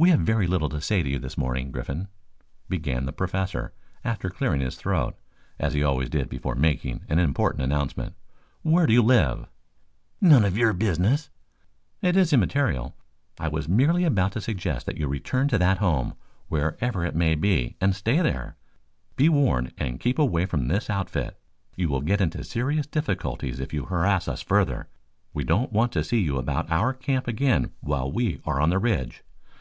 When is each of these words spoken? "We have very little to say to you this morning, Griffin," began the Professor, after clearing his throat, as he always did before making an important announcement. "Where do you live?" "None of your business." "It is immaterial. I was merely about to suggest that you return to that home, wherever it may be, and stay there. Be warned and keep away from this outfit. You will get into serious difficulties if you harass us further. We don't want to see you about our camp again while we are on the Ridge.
"We 0.00 0.10
have 0.10 0.20
very 0.20 0.46
little 0.46 0.68
to 0.68 0.80
say 0.80 1.02
to 1.02 1.08
you 1.10 1.18
this 1.18 1.36
morning, 1.36 1.72
Griffin," 1.72 2.06
began 2.68 3.04
the 3.04 3.12
Professor, 3.12 3.72
after 4.04 4.30
clearing 4.30 4.60
his 4.60 4.76
throat, 4.76 5.16
as 5.58 5.74
he 5.74 5.82
always 5.82 6.08
did 6.08 6.28
before 6.28 6.54
making 6.54 7.02
an 7.08 7.18
important 7.18 7.64
announcement. 7.64 8.14
"Where 8.62 8.86
do 8.86 8.92
you 8.92 9.02
live?" 9.02 9.48
"None 10.20 10.44
of 10.44 10.56
your 10.56 10.72
business." 10.72 11.30
"It 12.00 12.16
is 12.16 12.32
immaterial. 12.32 12.94
I 13.40 13.48
was 13.48 13.68
merely 13.68 14.04
about 14.04 14.30
to 14.34 14.40
suggest 14.40 14.86
that 14.86 14.98
you 14.98 15.08
return 15.08 15.48
to 15.48 15.58
that 15.58 15.78
home, 15.78 16.14
wherever 16.46 17.04
it 17.04 17.16
may 17.16 17.34
be, 17.34 17.74
and 17.80 17.92
stay 17.92 18.20
there. 18.22 18.56
Be 19.16 19.28
warned 19.28 19.72
and 19.78 19.98
keep 19.98 20.16
away 20.20 20.46
from 20.46 20.68
this 20.68 20.88
outfit. 20.88 21.40
You 21.74 21.88
will 21.88 22.02
get 22.02 22.20
into 22.20 22.44
serious 22.44 22.86
difficulties 22.86 23.58
if 23.58 23.74
you 23.74 23.86
harass 23.86 24.28
us 24.28 24.42
further. 24.42 24.86
We 25.34 25.42
don't 25.42 25.72
want 25.72 25.90
to 25.90 26.04
see 26.04 26.20
you 26.20 26.36
about 26.38 26.70
our 26.70 26.92
camp 26.92 27.26
again 27.26 27.72
while 27.80 28.08
we 28.12 28.40
are 28.46 28.60
on 28.60 28.70
the 28.70 28.78
Ridge. 28.78 29.24